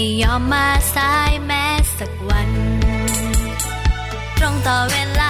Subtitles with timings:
[0.00, 1.64] ไม่ยอมมาสายแม้
[1.98, 2.50] สักวัน
[4.38, 5.22] ตรงต่อเวล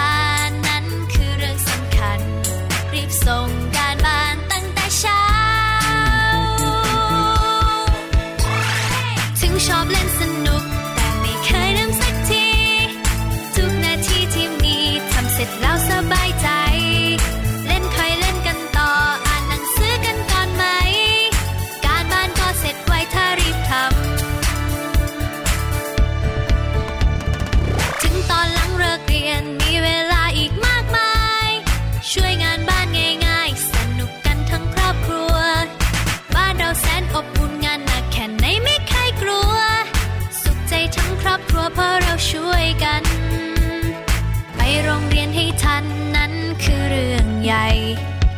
[47.51, 47.69] หญ่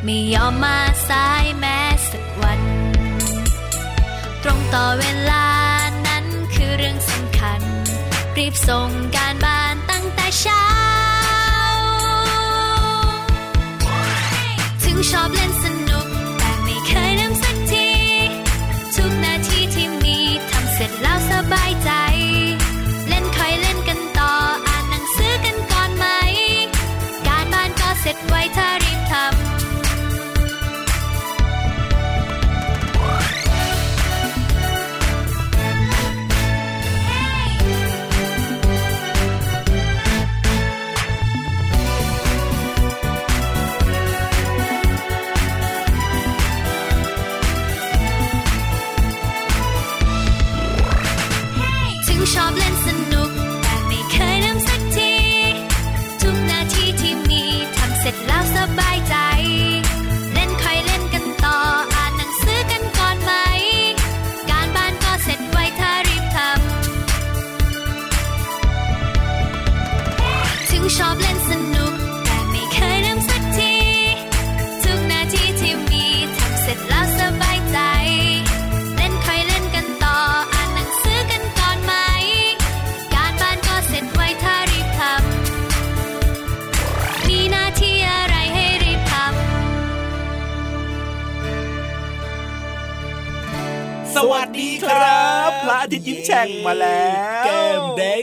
[0.04, 0.78] ไม่ยอมมา
[1.10, 2.62] สายแม้สักวัน
[4.44, 5.48] ตรงต่อเวลา
[6.08, 7.62] นั้นคือเรื่องสำคัญ
[8.38, 10.68] รีบส่งการบ้านตั้งแต่เช้า
[14.84, 16.08] ถึงชอบเล่นสนุก
[16.38, 17.90] แต่ไม่เคยลืมสักที
[18.96, 20.18] ทุกนาทีที่มี
[20.52, 21.92] ทำเสร็จแล้วสบายใจ
[28.06, 28.73] เสร็จไวถ้า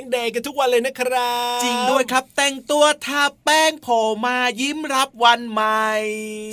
[0.02, 3.88] งแดงกันทุกวันเลยนะครับ จริงด้วยครับ แต่งตัวทาแป้งโผ
[4.24, 5.88] มายิ้มรับวันใหม่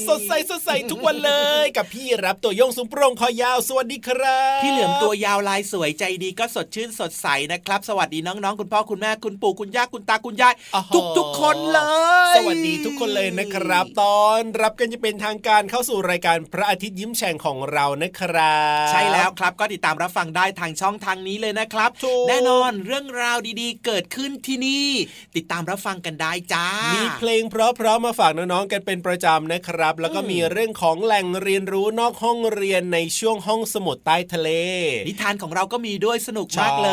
[0.07, 10.53] สดใสสดใสทุกวันเลย กับพี่รับตัวโยงสูงโปร่งคอยาวสวัสดีครับ พี่เหลือมตัวยาวลายสวยใจดีก็สดชื่นสดใสนะครับ สวัสดีน้องๆ คุณพ่อคุณแม่คุณปู่คุณย่าคุณตาคุณยาย
[10.93, 11.79] ทุกทุกคนเล
[12.33, 21.89] ย สวัสดีทุกคนเลยนะครับ ตอนรับกันจะเป็นทางการเข้าสู่รายการพระอาทิตย์ยิ้มแฉ่งของเรานะครับ ใช่แล้วครับก็ติดตามรับฟังได้ทางช่องทางนี้เลยนะครับ
[22.27, 24.87] แน่นอนเรื่องราวดีๆ เกิดขึ้นที่นี่
[25.35, 34.49] ติดตามรับฟังกันได้จ้า มีเพลงเพราะๆมาฝากน้องๆกันเป็นประจำนะครับ แล้วก็มีเรื่องของแหล่งเรียนรู้นอกห้องเรียนในช่วงห้องสมุดใต้ทะเล
[35.07, 36.89] นิทานของเราก็มีด้วยสนุกมากเล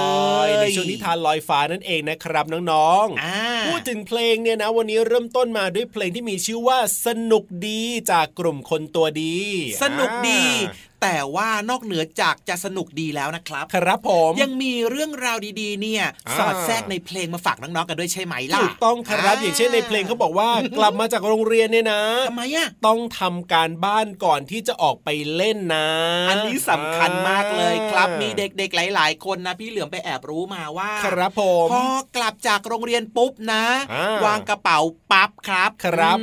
[0.47, 9.37] ย ในช่วงนิทานลอยฟ้านั่นเองนะครับน้องๆพูดถึงเพลงเนี่ยนะ วันนี้เริ่มต้นมาด้วยเพลงที่มีชื่อว่าสนุกดีจากกลุ่มคนตัวดี
[9.83, 10.43] สนุกดี
[11.05, 16.05] แต่ว่านอกเหนือจากจะสนุกดีแล้วนะครับ ครับผมยังมีเรื่องราวดีๆ เนี่ย
[16.39, 20.49] สอดแทรกในเพลงมาฝากน้องๆกันด้วยใช่ไหมล่ะถูกต้องครับอย่างเช่นในเพลงเขาบอกว่า
[20.79, 25.89] กลับมาจากโรงเรียนเนี่ยนะทำไมอะต้องทำการบ้านก่อนที่จะออกไปเล่นนะ
[26.31, 31.87] อันนี้สำคัญมากเลยครับมีเด็กๆหลาย ๆ คนนะพี่เหลือมไปแอบรู้มาว่า ครับผมพอ
[32.17, 33.65] กลับจากโรงเรียนปุ๊บนะ
[34.25, 34.79] วางกระเป๋า
[35.13, 36.19] ปั๊บครับครับ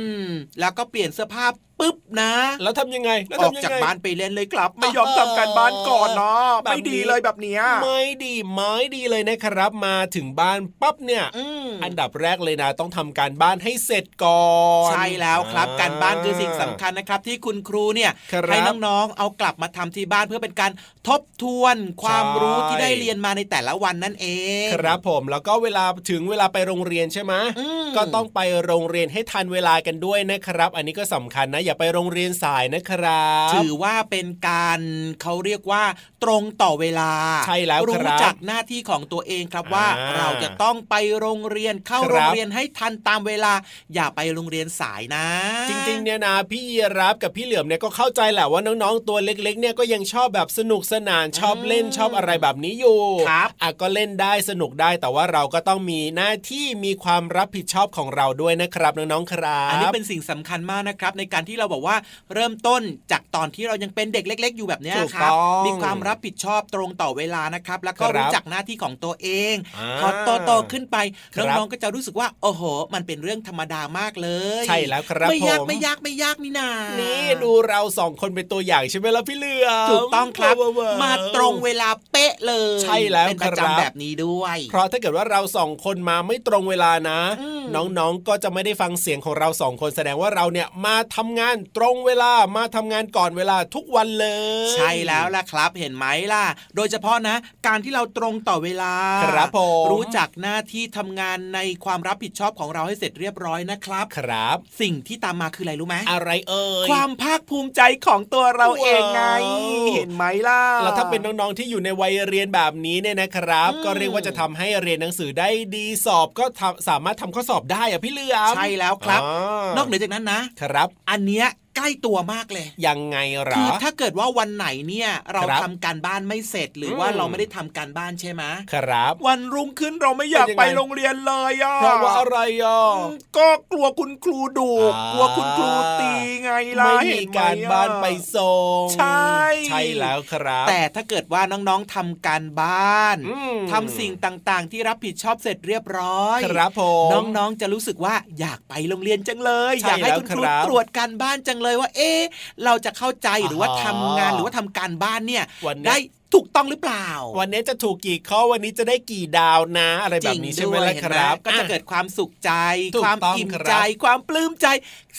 [0.60, 1.46] แล้วก็เปลี่ยนเสื้อผ้า
[1.82, 14.46] ปุ๊บนะ แล้วทำยังไงแล้วออกทำยังจากไงบ้านไปเล่นเลยครับ ไม่ยอมทำการบ้านก่อนเนาะแบบนี้ไม่ดีเลยแบบเนี้ยไม่ดีไม่ดีเลยนะครับ มาถึงบ้านปั๊บเนี่ยอืมอันดับแรกเลยนะ ต้องทำการบ้านให้เสร็จก่อ
[14.88, 20.72] นใช่แล้วครับอ่การบ้านคือสิ่งสำคัญนะครับ ที่คุณครูเนี่ยครับให้น้องๆเอากลับมาทำที่บ้านเพื่อเป็นการ
[21.08, 24.26] ทบทวนความรู้ที่ได้เรียนมาในแต่ละวันนั่นเอ
[24.64, 34.80] ง ครับผมแล้วก็เวลาถึงเวลาไปโรงเรียนใช่ไหมอืมก็ต้องไปโรงเรียนให้ทันเวลากันด้วยนะครับ อันนี้ก็สำคัญนะอย่าไปโรงเรียนสายนะครับ ถือว่าเป็นการ
[35.22, 35.84] เขาเรียกว่า
[36.22, 37.12] ตรงต่อเวลา
[37.46, 43.52] ใช่แล้วครับรู้จักหน้าที่ของตัวเองครับว่าอ่าเราจะต้องไปโรงเรียนเข้าครับโรงเรียนให้ทันตามเวลา
[43.94, 45.26] อย่าไปโรงเรียนสายนะ
[45.68, 61.96] จริงๆเนี่ยนะพี่ยีรับกับพี่เหลือมเนี่ยก็เข้าใจแหละว่าน้องๆตัวเล็ก ๆ เนี่ยก็ยังชอบแบบสนุกสนานชอบเล่นชอบอะไรแบบนี้อยู่ครับอะก็เล่นได้สนุกได้แต่ว่าเราก็ต้องมีหน้าที่มีความรับผิดชอบของเราด้วยนะครับน้องๆครับ อันนี้เป็นสิ่งสำคัญมากนะครับในการที่เราบอกว่า
[62.34, 62.82] เริ่มต้น
[63.12, 70.96] จากตอนที่เรายังเป็นเด็กเล็ก ๆ อยู่แบบเนี้ยถูกครับต้องมีความรับผิดชอบตรงต่อเวลานะครับ แล้วก็ครับรู้จักหน้าที่ของตัวเองอ่าพอโตโตๆขึ้นไป
[71.34, 72.62] ครับน้องๆก็จะรู้สึกว่าโอ้โห
[72.94, 74.28] มันเป็นเรื่องธรรมดามากเล
[74.62, 76.68] ย ใช่แล้วครับไม่ยากผมไม่ยากไม่ยากนี่นา
[77.00, 87.64] นี่ดูเราสองคนเป็นตัวอย่างใช่ไหมล่ะพี่เหลือมถูกต้องครับว้วๆมาตรงเวลาเป๊ะเลย ใช่แล้วเป็นประครับจำแบบนี้ด้วย เพราะถ้าเกิดว่าเราสองคนมาไม่ตรงเวลานะอืม
[87.98, 91.41] น้องๆก็จะไม่ได้ฟังเสียงของเราสองคนแสดงว่าเราเนี่ยมาทำงาน
[91.76, 94.28] ตรงเวลามาทำงานก่อนเวลาทุกวันเล
[94.66, 96.44] ย ใช่แล้วล่ะครับเห็นไหมล่ะ
[96.76, 97.36] โดยเฉพาะนะ
[97.66, 98.94] การที่เราตรงต่อเวลา
[99.24, 109.38] ครับผมรู้จักหน้าที่ทำงานในความรับผิดชอบของเราให้เสร็จเรียบร้อยนะครับครับ สิ่งที่ตามมาคืออะไรรู้ไหมอะไรเอ่ยความภาคภูมิใจของตัวเราเองไงว้า
[109.84, 128.42] วเห็นไหมล่ะแล้วถ้าเป็นน้องๆที่อยู่ในวัยเรียนแบบนี้เนี่ยนะครับอืมก็เรียกว่าจะทำให้เรียนหนังสือได้ดีสอบก็ทำสามารถทำข้อสอบได้อะพี่เหลือมใช่แล้วครับานอกเหนือจากนั้นนะครับ อันเนี้ย ใกล้ตัวมากเลย ยังไงเหรคืออถ้าเกิดว่าวันไหนเนี่ย เราครับทำการบ้านไม่เสร็จหรือว่าอืมเราไม่ได้ทำการบ้านใช่ไหม
[128.74, 135.70] ครับ วันรุ่งขึ้นเราไม่อยากเป็นยังไงไปโรงเรียนเลยอะเพราะว่าอะไรอะอืมก็กลัวคุณครูดุอ่ากลัวคุณครู
[136.00, 138.54] ตีไงล่ะไม่มีเห็นไหการบ้านไปส่
[138.84, 139.32] งใช่
[139.66, 152.20] ใช่แล้วครับ แต่ถ้าเกิดว่าน้องๆทำการบ้านอืมทำสิ่งต่างๆ ที่รับผิดชอบเสร็จเรียบร้อย ครับผมน้องๆจะรู้สึกว่าอยากไปโรงเรียนจังเลยใช่อยากให้แล้วคุณครูครับตรวจการบ้านจังเลยว่า เอ๊ะ
[152.64, 155.96] เราจะเข้าใจหรือว่าอ๋อทำงานหรือว่าทำการบ้านเนี่ยวันเนี้ยได้
[156.34, 157.08] ถูกต้องหรือเปล่า
[157.38, 162.50] วันนี้จะถูกกี่ข้อวันนี้จะได้กี่ดาวนะ อะไรแบบนี้ใช่ไหมด้วยล่ะเห็นคไหมรับ ก็จะอ่เกิดความสุขใจ
[162.94, 163.74] ถูกความต้องอิ่มครับใจ
[164.04, 164.66] ความปลื้มใจ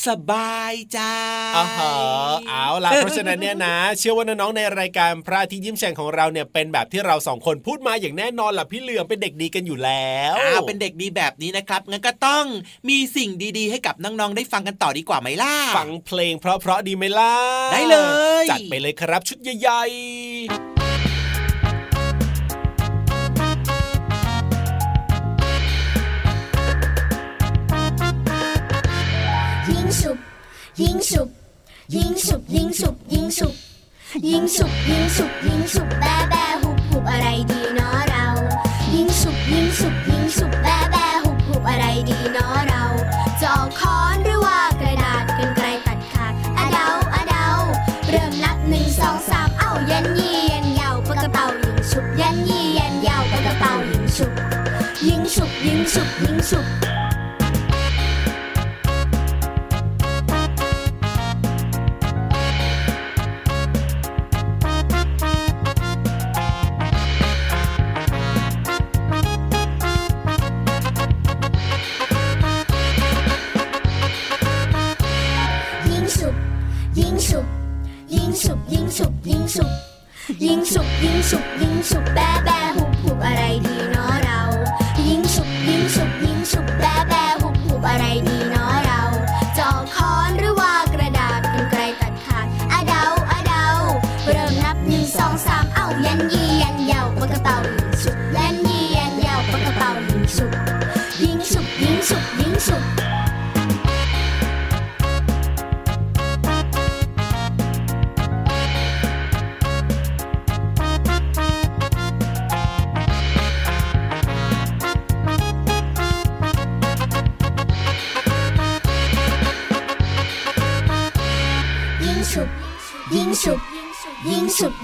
[0.08, 1.00] สบายใจ
[1.56, 1.94] อ่าฮะ
[2.48, 12.46] เอาล่ะเพราะฉะนั้นเนี่ยนะ เชื่อว่าน้องๆในรายการพระอาทิตย์ยิ้มแฉ่งของเราเนี่ยเป็นแบบที่เราสองคนพูดมาอย่างแน่นอนล่ะพี่เหลือมเป็นเด็กดีกันอยู่แล้วอ้าวเป็นเด็กดีแบบนี้นะครับงั้นก็ต้อง
[12.90, 17.34] มีสิ่งดีๆ ให้กับน้องๆได้ฟังกันต่อดีกว่าไหมล่ะฟังเพลงเพราะๆดีไหมล่ะ
[17.74, 17.98] ได้เล
[18.44, 20.23] ยจัดไปเลยครับชุดใหญ่ๆ
[30.82, 31.30] ยิงฉุบ
[31.96, 33.54] ยิงฉุบยิงฉุบยิงฉุบ
[34.30, 38.26] ยิงฉุบยิงฉุบยิงฉุบแบแบหุบหุบอะไรดีเนาะเรา
[38.94, 42.84] ยิงฉุบยิงฉุบยิงฉุบแบแบหุบหุบอะไรดีเนาะเรา
[43.40, 47.48] จะเอาค้อนหรือว่ากระดาษกันไกลตัดขาดอะเดาอะเดา
[48.10, 54.32] เริ่มนับหนึ่งสองสามเอ้ายันยี่ยันยาวปากกระเป๋ายิงฉุบยันยี่ยันยาวปากกระเป๋ายิงฉุบ
[55.08, 56.83] ยิงฉุบยิงฉุบยิงฉุบ
[80.44, 82.63] 英雄英雄英雄拜拜。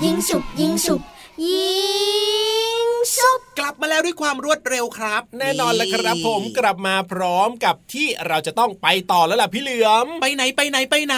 [0.01, 0.99] 英雄英雄
[1.35, 2.38] 一
[3.09, 11.17] บยิงฉุบยิงฉุบยิงฉุบกลับมาแล้วด้วยความรวดเร็วครับ แน่นอนแล้วครับผมกลับมาพร้อมกับที่เราจะต้องไปต่อแล้วล่ะพี่เหลือม ไปไหนไปไหนไปไหน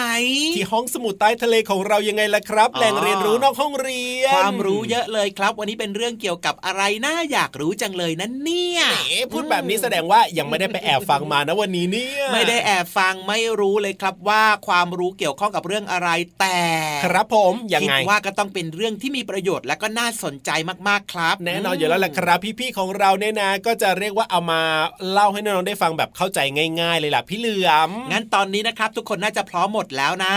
[0.56, 16.08] ที่ห้องสมุดใต้ทะเลของเรายังไงล่ะครับอ๋อแหล่งเรียนรู้นอกห้องเรียน ความรู้เยอะเลยครับ วันนี้เป็นเรื่องเกี่ยวกับอะไรน่าอยากรู้จังเลยนั่นเนี่ยเอ๋พูดแบบนี้แสดงว่ายังไม่ได้ไปแอบฟังมานะวันนี้เนี่ย ไม่ได้แอบฟังไม่รู้เลยครับว่าความรู้เกี่ยวข้องกับเรื่องอะไร
[16.40, 16.60] แต่
[17.04, 20.50] ครับผมยังคิดไงว่าก็ต้องเป็นเรื่องที่มีประโยชน์และก็น่าสนใจ
[20.88, 24.62] มากๆครับ แน่นอนอยู่แล้วแหละครับ พี่ๆของเราเนี่ยนะ ก็จะเรียกว่าเอามา
[25.10, 26.38] เล่าให้น้องๆได้ฟังแบบเข้าใจ
[26.80, 30.36] ง่าย ๆ เลยล่ะพี่เหลือมงั้นตอนนี้นะครับ ทุกคนน่าจะพร้อมหมดแล้วนะ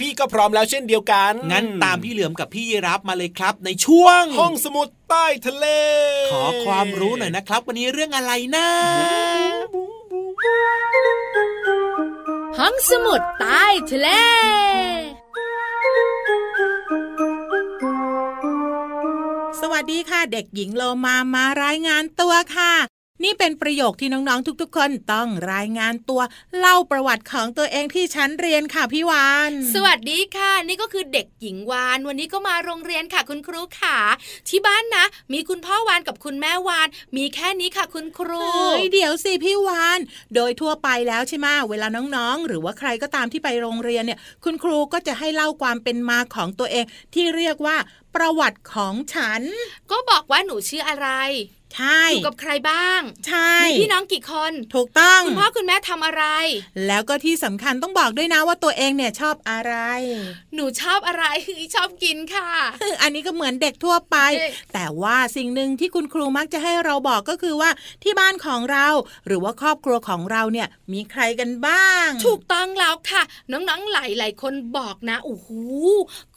[0.00, 5.66] พี่ๆก็พร้อมแล้วเช่นเดียวกัน งั้นตามพี่เหลือมกับพี่ยีรับมาเลยครับ ในช่วง ห้องสมุดใต้ทะเล
[6.32, 8.68] ขอความรู้หน่อยนะครับ วันนี้เรื่องอะไรนะ
[12.58, 14.08] ห้องสมุดใต้ทะเล
[19.92, 22.72] ดีค่ะ เด็กหญิงโลมามารายงานตัวค่ะ
[23.24, 26.22] นี่เป็นประโยคที่น้องๆทุกๆ คนต้องรายงานตัว
[26.58, 33.98] เล่าประวัติของตัวเองที่ชั้นเรียนค่ะพี่วาน สวัสดีค่ะ นี่ก็คือเด็กหญิงวาน วันนี้ก็มาโรงเรียนค่ะคุณครูค่ะ
[34.48, 39.98] ที่บ้านนะ มีคุณพ่อวานกับคุณแม่วาน มีแค่นี้ค่ะคุณครูเฮ้ยเดี๋ยวสิพี่วาน
[40.34, 41.86] โดยทั่วไปแล้วใช่ไหมเวลา
[42.16, 47.76] น้องๆ หรือว่าใครก็ตามที่ไปโรงเรียนเนี่ย คุณครูก็จะให้เล่าความเป็นมาของตัวเองที่เรียกว่า
[48.14, 49.42] ประวัติของฉัน
[49.90, 51.08] ก็บอกว่าหนูชื่ออะไร
[51.76, 56.24] ใช่อยู่กับใครบ้าง ใช่มีพี่น้องกี่คนถูกต้องคุณพ่อคุณแม่ทำอะไร
[56.86, 59.74] แล้วก็ที่สำคัญต้องบอกด้วยนะว่าตัวเองเนี่ยชอบอะไร
[60.54, 61.24] หนูชอบอะไร
[61.74, 62.50] ชอบกินค่ะ
[63.02, 67.70] อันนี้ก็เหมือนเด็กทั่วไปเอ๊ะแต่ว่าสิ่งหนึ่งที่คุณครูมักจะให้เราบอกก็คือว่า
[68.02, 68.86] ที่บ้านของเรา
[69.26, 75.48] หรือว่าครอบครัวของเราเนี่ยมีใครกันบ้าง ถูกต้องแล้วค่ะ น้องๆหลายๆคนบอกนะโอ้โห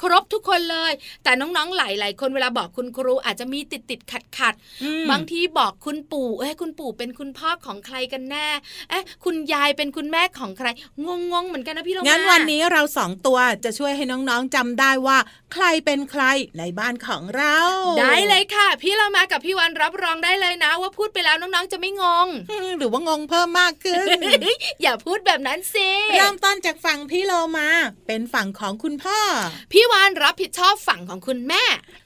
[0.02, 0.92] ครบทุกคนเลย
[1.24, 8.48] แต่น้องๆหลายๆคนเวลาบอกคุณครูอาจจะมีติดติดขัดขัดๆอืมบางทีบอกคุณปู่เอ้ยคุณปู่เป็นคุณพ่อของใครกันแน่
[8.90, 10.68] เอ๊ะคุณยายเป็นคุณแม่ของใคร
[11.06, 15.18] งงงๆเหมือนกันนะพี่โลมางั้นวันนี้เราสองตัวจะช่วยให้น้องๆจำได้ว่า
[15.54, 16.24] ใครเป็นใคร
[16.60, 17.58] ในบ้านของเรา
[18.00, 24.08] ได้เลยค่ะ พี่เรามากับพี่วันรับรองได้เลยนะ ว่าพูดไปแล้วน้องๆจะไม่งงอืมหรือว่างงเพิ่มมากขึ้น
[24.82, 27.70] อย่าพูดแบบนั้นสิเริ่มต้นจากฝั่งพี่โลมา
[28.08, 29.20] เป็นฝั่งของคุณพ่อ
[29.74, 31.64] พี่วานรับผิดชอบฝั่งของคุณแม่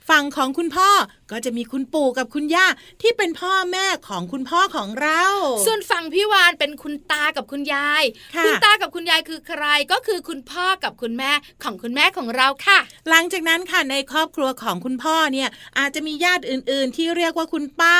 [0.08, 0.90] ฝั่งของคุณพ่อ
[1.30, 2.66] ก็จะมีคุณปู่กับคุณย่า
[3.02, 5.22] ที่เป็นพ่อแม่ของคุณพ่อของเรา
[5.66, 8.02] ส่วนฝั่งพี่วานเป็นคุณตากับคุณยาย
[8.36, 11.32] ค่ะณตากับคุณยายคือใครก็คือคุณพ่อกับคุณแม่
[11.62, 12.78] ของคุณแม่ของเราค่ะ
[13.10, 17.98] หลังจากนั้นค่ะในครอบครัวของคุณพ่อเนี่ยอาจจะมีญาติอื่น ๆ ที่เรียกว่าคุณป้า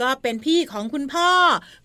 [0.00, 1.30] ก็เป็นพี่ของคุณพ่อ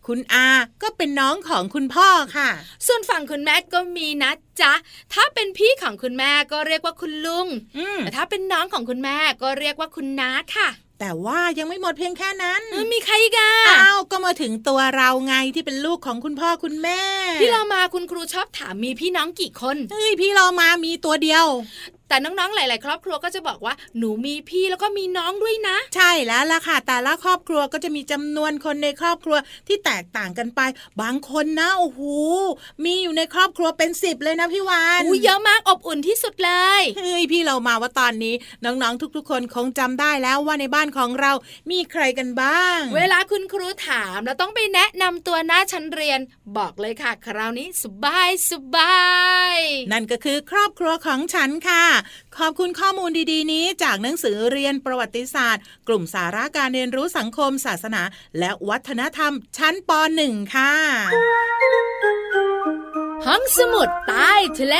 [0.07, 0.47] คุณอา
[0.83, 2.49] ก็เป็นน้องของคุณพ่อค่ะ
[2.87, 4.31] ส่วนฝั่งคุณแม่ก็มีนะ
[4.61, 4.73] จ๊ะ
[5.13, 7.47] ถ้าเป็นพี่ของคุณแม่ก็เรียกว่าคุณลุง
[7.77, 10.69] อืมแต่ถ้าเป็นน้องของคุณแม่ก็เรียกว่าคุณน้าค่ะ
[10.99, 17.01] แต่ว่ายังไม่หมดเพียงแค่นั้นเออมีใครอีกันอ้าวก็มาถึงตัวเราไงที่เป็นลูกของคุณพ่อคุณแม่
[17.41, 21.45] พี่เรามาคุณครูชอบถามมีพี่น้องกี่คนเฮ้ยพี่เรามามีตัวเดียว
[22.09, 30.61] แต่น้องๆ หลาย ๆ ครอบครัวก็จะบอกว่าหนูมีพี่แล้วก็มีน้องด้วยนะ ใช่แล้วล่ะค่ะ แต่ละครอบครัวก็จะมีจำนวนคนในครอบครัวที่แตกต่างกันไป
[31.01, 32.01] บางคนนะโอ้โห
[32.85, 38.35] มีอยู่ในครอบครัวเป็นสิบเลยนะพี่วานอู้เยอะมากอบอุ่นที่สุดเลยเฮ้ยพี่เรามาว่าตอนนี้
[38.65, 41.31] น้องๆ ทุกๆ คนคงจำได้แล้วว่าในบ้านของเรา
[41.71, 46.19] มีใครกันบ้าง เวลาคุณครูถามเราต้องไปแนะนำตัวหน้าชั้นเรียน
[46.57, 48.97] บอกเลยค่ะ คราวนี้สบายสบา
[49.57, 49.59] ย
[49.91, 51.85] นั่นก็คือครอบครัวของฉันค่ะ
[52.37, 58.01] ขอบคุณข้อมูลดีๆ นี้จากหนังสือเรียนประวัติศาสตร์ กลุ่มสาระการเรียนรู้สังคม ศาสนา
[58.39, 60.73] และวัฒนธรรมชั้นป .1 ค่ะ
[63.25, 64.75] ห้องสมุดใต้ทะเล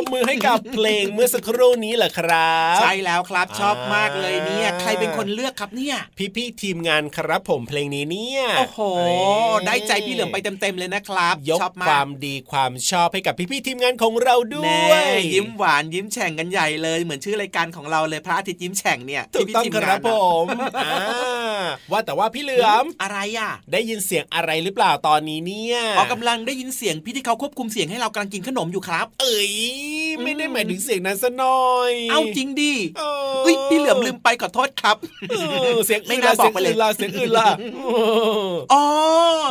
[0.00, 5.96] บมือให้กับเพลงเมื่อสักครู่นี้แหละครับ ใช่แล้วครับชอบอ่ามมากเลยเนี่ย ใครเป็นคนเลือกครับเนี่ย
[6.36, 8.80] พี่ๆทีมงานครับผมเพลงนี้เนี่ยโอ้โห
[9.66, 20.46] ได้ใจพี่เหลือมไปเต็มๆเลยนะครับ ยกชอบมากความดีความชอบให้กับพี่ๆทีมงานของเราด้แน่วยยิ้มหวานยิ้มแฉ่งกันใหญ่เลย เหมือนชื่อรายการของเราเลยพระอาทิตย์ยิ้มแฉ่งเนี่ยถูกต้องพี่ๆคทีงานรับผอะม
[20.84, 29.52] อ่าว่าแต่ว่าพี่เหลือมอะไรอะ ได้ยินเสียงอะไรหรือเปล่าตอนนี้เนี่ยออกกำลังได้ยินเสียงพี่ที่เขาควบคุมเสียงให้เรากำลังกินขนมอยู่ครับ เอ้ย
[30.24, 33.02] ไม่ได้หมายถึงเสียงนั้นซะหน่อย เอาจริงดิเอ
[33.44, 34.96] เอ้ยพี่เหลือมลืมไปขอโทษครับ
[35.30, 35.34] เอ
[35.76, 37.48] อเสียงไม่อื่นน่าล่ะบอเสีกยงไปเลยอื่นล่ะเสียงอื่นล่ะ
[37.86, 37.90] เอ
[38.48, 38.82] ออ๋อ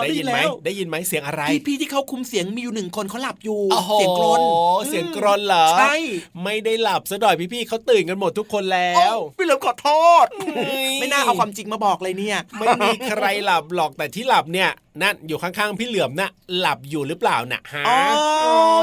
[0.04, 4.40] ได้ยินไหมแล้วได้ยินไหมเสียงอะไรพี่พี่ที่เขาคุมเสียงมีอยู่หนึ่งคนเขาหลับอยู่โอ้โหเสียงกรน
[4.88, 5.96] เสียงกรนเหรอใช่
[6.44, 9.90] ไม่ได้หลับซะหน่อยพี่ๆเขาตื่นกันหมดทุกคนแล้วโอ้พี่เหลือมขอโท
[10.24, 10.26] ษ
[10.58, 14.70] เฮ้ยไม่น่าเอาความจริงมาบอกเลยเนี่ยไม่มีใครหลับหรอกแต่ที่หลับเนี่ย
[15.04, 17.98] นั่นอยู่ข้างๆพี่เหลือมน่ะหลับอยู่หรือเปล่าน่ะฮะอ๋อ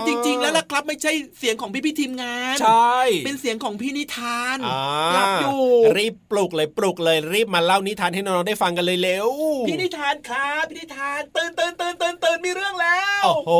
[0.06, 4.80] จริง ๆ แล้วล่ะครับไม่ใช่เสียงของพี่พี่ๆทีมงาน ใช่ เป็นเสียงของพี่นิทานอ่า
[5.14, 5.60] หลับอยู่
[5.96, 9.28] รีบปลุกเลยปลุกเลยรีบมาเล่านิทานให้น้องๆได้ฟังกันเลยเร็ว
[9.68, 13.52] พี่นิทานครับพี่นิทานตื่นตื่นตื่นตื่นตื่นมีเรื่องแล้ว โอ้โห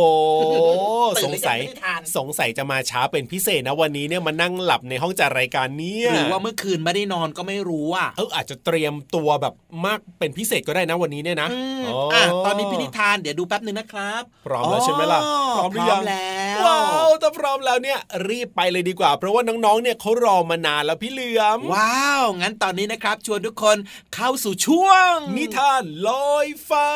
[1.16, 9.54] ตื่สนงหรือยังสัยพี่นิทานสงสัยจะมาช้าเป็นพิเศษนะวันนี้เนี่ยมานั่งหลับในห้องจัดรายการเนี่ยหรือว่าเมื่อคืนไม่ได้นอนก็ไม่รู้อะเอออาจจะเตรียมตัวแบบ
[9.86, 15.20] มากเป็นพิเศษก็ได้นะวันนี้เนี่ยนะอืมอ๋อออะตอนนี้พี่นิทานเดี๋ยวดูแป๊บหนึ่งนะครับ พร้อมแล้วใช่ไหมล่ะ
[15.56, 17.98] พร้อมหรือยังแล้ว ว้าวถ้าพร้อมแล้วเนี่ย
[18.28, 23.76] รีบไปเลยดีกว่า เพราะว่าน้องๆเนี่ยเขารอมานานแล้วพี่เหลือม ว้าว งั้นตอนนี้นะครับ ชวนทุกคน
[24.14, 26.88] เข้าสู่ช่วง นิทานลอยฟ้า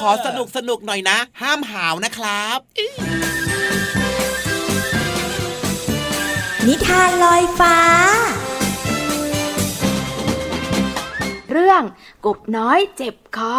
[0.00, 2.58] ขอสนุกสนุกหน่อยนะ ห้ามหาวนะครับ
[6.66, 7.76] นิทานลอยฟ้า
[11.52, 11.82] เรื่อง
[12.26, 13.56] กบน้อยเจ็บคอ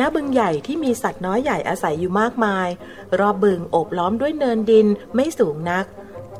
[0.00, 2.68] ณบึงใหญ่ที่มีสัตว์น้อยใหญ่อาศัยอยู่มากมาย
[3.18, 5.84] รอบบึงโอบล้อมด้วยเนินดินไม่สูงนัก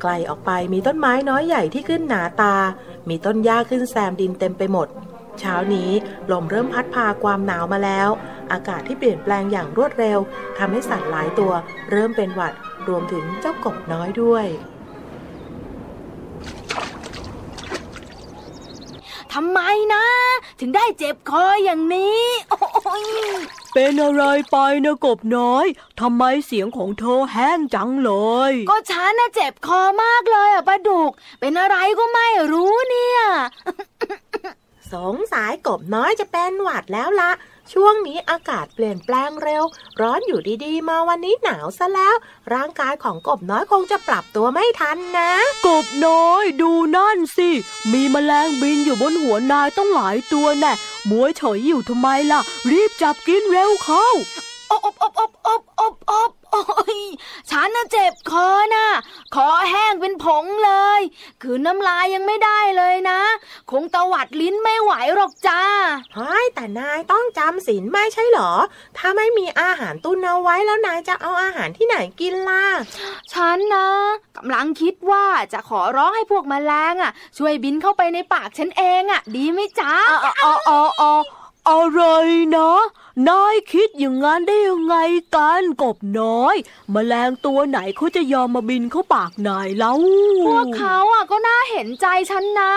[0.00, 2.54] ไกลออกไปมีต้นไม้น้อยใหญ่ที่ขึ้นหนาตา
[3.08, 4.88] มีต้นหญ้าขึ้นแซมดินเต็มไปหมด
[5.40, 5.90] เช้านี้
[6.32, 8.08] ลมเริ่มพัดพาความหนาวมาแล้ว
[8.52, 10.18] อากาศที่เปลี่ยนแปลงอย่างรวดเร็ว
[10.58, 11.52] ทำให้สัตว์หลายตัว
[11.90, 12.52] เริ่มเป็นหวัด
[12.88, 14.46] รวมถึงเจ้ากบน้อยด้วย
[19.32, 19.60] ทำไม
[19.94, 20.06] นะ
[20.60, 23.04] ถึงได้เจ็บคออย่างนี้ โอ้ย
[23.74, 25.66] เป็นอะไรไปนะกบน้อย
[26.00, 28.12] ทำไมเสียงของเธอแห้งจังเล
[28.50, 33.20] ย ก็ฉันน่ะเจ็บคอมากเลยอะปลาดุก เป็นอะไรก็ไม่รู้เนี่ย
[34.92, 37.30] สงสัยกบน้อยจะเป็นหวัดแล้วละ
[37.72, 39.64] ช่วงนี้อากาศเปลี่ยนแปลงเร็ว
[40.00, 42.16] ร้อนอยู่ดีๆ มาวันนี้หนาวซะแล้ว
[42.54, 45.32] ร่างกายของกบน้อยคงจะปรับตัวไม่ทันนะ
[45.66, 47.50] กบน้อยดูนั่นสิ
[47.92, 50.72] มีแมลงบินอยู่บนหัวนายต้องหลายตัวแน่
[51.10, 54.06] มัวเฉยอยู่ทำไมล่ะ รีบจับกินเร็วเข้า
[54.70, 56.62] อบอบอบอบอบอบอบโอ้
[56.96, 57.00] ย
[57.50, 58.86] ฉันน่ะเจ็บคอน่ะ
[59.34, 61.00] คอแห้งเป็นผงเลย
[61.42, 63.20] คือน้ำลายยังไม่ได้เลยนะ
[63.72, 65.62] คงตวัดลิ้นไม่ไหวหรอกจ้า
[66.14, 68.52] เฮ้ยแต่นายต้องจำศีลไม่ใช่เหรอ
[68.96, 72.64] ถ้าไม่มีอาหารตุนเอาไว้แล้วนายจะเอาอาหารที่ไหนกินล่ะ
[73.32, 73.88] ฉันนะ
[74.36, 79.92] กำลังคิดว่าจะขอร้องให้พวกแมลงอะ ช่วยบินเข้าไปในปากฉันเองอะ ดีไหมจ๊ะ
[80.44, 81.12] อ๋ออ๋ออ๋อ
[81.70, 82.02] อะไร
[82.56, 82.72] นะ
[83.28, 84.96] นายคิดอย่างนั้นได้ยังไง
[85.36, 86.56] กันกบน้อย
[86.92, 89.98] แมลงตัวไหนเขาจะยอมมาบินเข้าปากนายแล้ว
[90.46, 92.74] พวกเขาอะก็น่าเห็นใจฉันนะ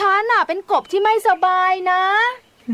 [0.00, 2.02] ฉันอะเป็นกบที่ไม่สบายนะ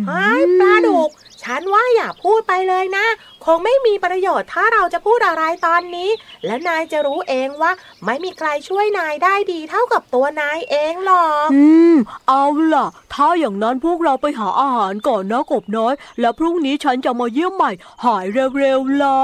[0.07, 1.11] เฮ้ยปลาดุก
[1.47, 3.07] ฉันว่าอย่าพูดไปเลยนะ
[3.45, 6.11] คงไม่มีประโยชน์ถ้าเราจะพูดอะไรตอนนี้
[6.47, 7.73] และนายจะรู้เองว่า
[8.05, 11.97] ไม่มีใครช่วยนายได้ดีเท่ากับตัวนายเองหรอก อืม
[12.29, 17.71] เอาล่ะ ถ้าอย่างนั้นพวกเราไปหาอาหารก่อนนะกบน้อย แล้วพรุ่งนี้ฉันจะมาเยี่ยมใหม่
[18.05, 18.27] หาย
[18.59, 19.21] เร็วๆล่ะ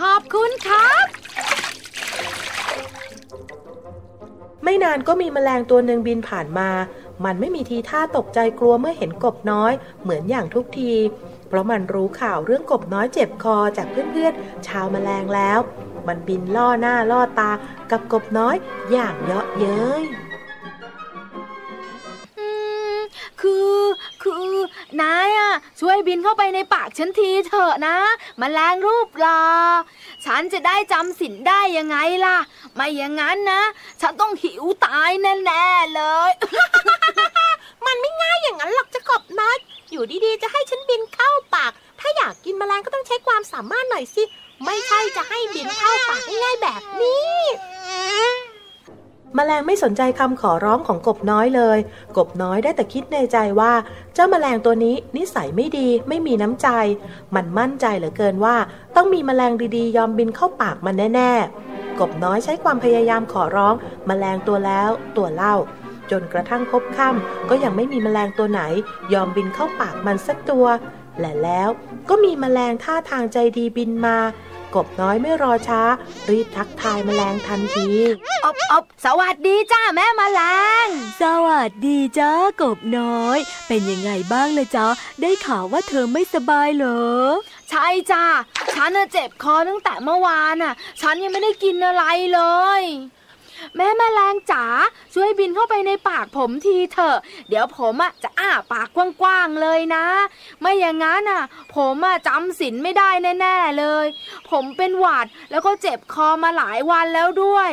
[0.00, 1.04] ขอบคุณครับ
[4.64, 6.70] ไม่นานก็มีแมลงตัวหนึ่งบินผ่านมา
[7.24, 10.92] มันไม่มีทีท่าตกใจกลัวเมื่อเห็นกบน้อย เหมือนอย่างทุกที
[11.48, 15.58] เพราะมันรู้ข่าวเรื่องกบน้อยเจ็บคอจากเพื่อนๆชาวแมลงแล้ว
[16.06, 17.50] มันบินล่อหน้าล่อตา
[17.90, 18.56] กับกบน้อย
[18.90, 20.02] อย่างเยาะเย้ย
[22.38, 22.48] อื
[22.96, 22.98] ม
[23.40, 23.78] คือ
[24.22, 24.46] คือ
[25.00, 27.96] นายอะช่วยบินเข้าไปในปากฉันทีเถอะนะ
[28.40, 29.42] มแมลงรูปหลอ
[30.24, 32.38] ฉันจะได้จำสินได้ยังไงล่ะ
[32.74, 33.62] ไม่อย่างนั้นนะ
[34.00, 36.30] ฉันต้องหิวตายแน่ๆเลย
[37.86, 39.56] มันไม่ง่ายอย่างนั้นหรอกจะกบน้อย
[39.94, 44.22] อยู่ดีๆ จะให้ฉันบินเข้าปาก ถ้าอยากกินแมลงก็ต้องใช้ความสามารถหน่อยสิ
[44.64, 47.36] ไม่ใช่จะให้บินเข้าปากง่ายๆแบบนี้
[49.34, 51.78] แมลงไม่สนใจคำขอร้องของกบน้อยเลย
[52.16, 53.72] กบน้อยได้แต่คิดในใจว่า
[54.14, 56.68] เจ้าแมลงตัวนี้นิสัยไม่ดีไม่มีน้ำใจ
[57.34, 58.56] มันมั่นใจเหลือเกินว่า
[58.96, 61.32] ต้องมีแมลงดีๆ ยอมบินเข้าปากมันแน่
[61.66, 63.74] ๆ กบน้อยใช้ความพยายามขอร้อง
[64.06, 65.54] แมลงตัวแล้วตัวเล่า
[66.10, 68.62] จนกระทั่งพบค่ำก็ยังไม่มีแมลงตัวไหน
[69.12, 70.66] ยอมบินเข้าปากมันสักตัว
[71.20, 71.68] และแล้ว
[72.08, 74.18] ก็มีแมลงท่าทางใจดีบินมา
[74.74, 75.82] กบน้อยไม่รอช้า
[76.30, 77.88] รีบทักทายแมลงทันที
[78.44, 80.40] อบอบสวัสดีจ้าแม่แมล
[80.84, 80.86] ง
[81.22, 83.38] สวัสดีจ้ากบน้อย
[83.68, 84.86] เป็นยังไงบ้างเลยจ๊ะ
[85.20, 87.04] ได้ข่าวว่าเธอไม่สบายเหรอ
[87.70, 88.24] ใช่จ้า
[88.74, 92.40] ฉันน่ะเจ็บคอตั้งแต่เมื่อวานน่ะ ฉันยังไม่ได้กินอะไรเล
[92.80, 92.82] ย
[93.76, 94.64] แม่แมลงจ๋า
[95.14, 98.88] ช่วยบินเข้าไปในปากผมทีเถอะ เดี๋ยวผมอะจะอ้าปาก
[99.20, 100.06] กว้างๆเลยนะ
[100.60, 101.42] ไม่อย่างนั้นอะ
[101.74, 104.06] ผมอะจำศีลไม่ได้แน่ๆเลย
[104.50, 107.70] ผมเป็นหวัดแล้วก็เจ็บคอมาหลายวันแล้วด้วย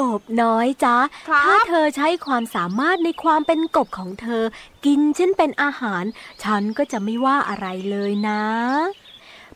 [0.00, 0.96] กบน้อยจ๊ะ
[1.28, 4.42] ครับถ้าเธอใช้ความสามารถในความเป็นกบของเธอ
[4.84, 6.04] กินฉันเป็นอาหาร
[6.44, 8.42] ฉันก็จะไม่ว่าอะไรเลยนะ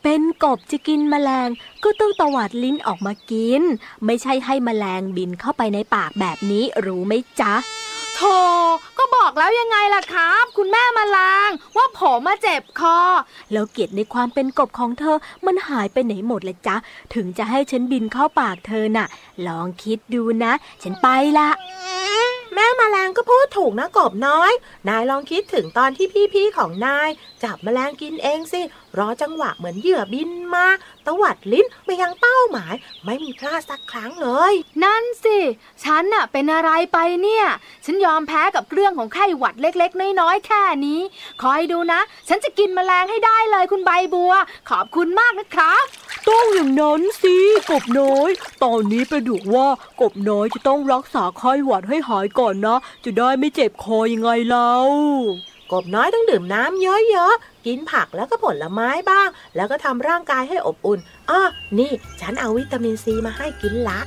[0.07, 1.49] เป็นกบจะกินแมลง
[1.85, 3.63] ก็ต้องตวัดลิ้นออกมากิน
[4.05, 7.55] ไม่ใช่ให้แมลงบินเข้าไปในปากแบบนี้รู้ไหมจ๊ะ
[8.15, 8.35] โธ่
[9.07, 12.99] ก็บอกแล้วยังไงล่ะครับ คุณแม่แมาลาง ว่าผมมาเจ็บคอ
[13.53, 16.77] แล้วเกียรติในความเป็นกบของเธอ มันหายไปไหนหมดละจ๊ะ
[17.15, 19.07] ถึงจะให้ฉันบินเข้าปากเธอน่ะ
[19.47, 21.51] ลองคิดดูนะ ฉันไปละ
[22.55, 24.53] แม่แมลงก็พูดถูกนะกบน้อย
[24.89, 27.09] นายลองคิดถึงตอนที่พี่ๆของนาย
[27.43, 28.61] จับแมลงกินเองสิ
[28.99, 30.67] รอจังหวะเหมือนเหยื่อบินมา
[31.07, 34.53] ตวัดลิ้นไปยังเป้าหมาย ไม่มีพลาดสักครั้งเลย
[34.85, 35.39] นั่นสิ
[35.85, 37.47] ฉันน่ะเป็นอะไรไปเนี่ย
[37.85, 41.01] ฉันยอมแพ้กับเรื่องของไข้หวัดเล็ก ๆ น้อยๆแค่นี้
[41.43, 44.33] คอยดูนะ ฉันจะกินแมลงให้ได้เลยคุณใบบัว
[44.71, 45.85] ขอบคุณมากนะครับ
[46.29, 47.37] ต้องอย่างนั้นสิ
[47.71, 48.31] กบน้อย
[48.65, 49.69] ตอนนี้ประดุกว่า
[50.01, 54.73] กบน้อยจะต้องรักษาไข้หวัดให้หายก่อนนะ จะได้ไม่เจ็บคอยังไงเล่า
[55.75, 60.99] กบน้อยต้องดื่มน้ำเยอะๆ กินผักแล้วก็ผลไม้บ้าง แล้วก็ทำร่างกายให้อบอุ่น
[61.31, 61.43] อ้อ
[61.79, 64.01] นี่ ฉันเอาวิตามินซีมาให้กินละ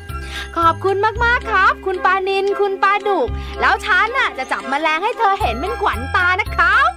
[0.58, 3.28] ขอบคุณมากๆครับ คุณปานิน คุณปาดุก
[3.62, 6.90] แล้วฉันน่ะจะจับแมลงให้เธอเห็นเป็นขวัญตานะครับ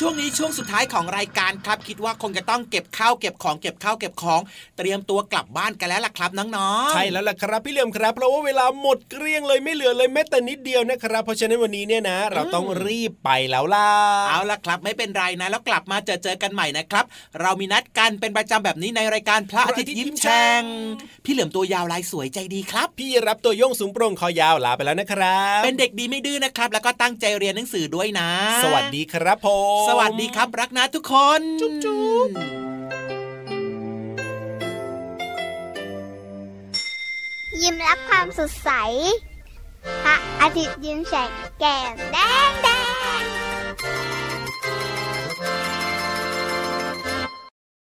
[0.00, 4.40] ช่วงนี้ช่วงสุดท้ายของรายการครับ คิดว่าคงจะต้องเก็บข้าวเก็บของเก็บข้าวเก็บของ
[4.78, 13.88] เตรียมตัวกลับบ้านกันแล้วล่ะครับน้องๆใช่แล้วล่ะครับพี่เหลี่ยมครับเพราะว่าเวลาหมดเกลี้ยงเลยไม่เหลือเลยแม้แต่นิดเดียวนะครับ เพราะฉะนั้นวันนี้เนี่ยนะ เราต้องรีบไปแล้วล่ะ
[14.28, 17.04] เอาล่ะครับ ไม่เป็นไรนะ แล้วกลับมาเจอเจอกันใหม่นะครับ
[17.40, 20.62] เรามีนัดกันเป็นประจำแบบนี้ในรายการพระอาทิตย์ยิ้มแฉ่ง
[21.24, 28.28] พี่เหลือมตัวยาวลายสวยใจดีครับ พี่รับตัวโยงสูงโปร่งคอยาวลาไปแล้วนะครับ เป็นเด็กดีไม่ดื้อนะครับ แล้วก็ตั้งใจเรียนหนังสือด้วยนะ
[28.64, 29.48] สวัสดีครับผ
[29.81, 32.28] มสวัสดีครับ รักนะทุกคน จุ๊บจุ๊บ
[37.62, 38.70] ยิ้มรับความสดใส
[40.04, 42.16] พระอาทิตย์ยิ้มแฉกแก้มแด
[42.48, 42.68] งแด
[43.20, 43.22] ง